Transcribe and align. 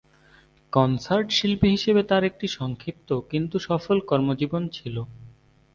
Concert 0.73 1.27
শিল্পী 1.37 1.67
হিসেবে 1.69 2.01
তার 2.03 2.23
একটি 2.23 2.47
সংক্ষিপ্ত, 2.57 3.09
কিন্তু 3.31 3.55
সফল 3.67 3.97
কর্মজীবন 4.09 4.63
ছিল। 4.69 4.95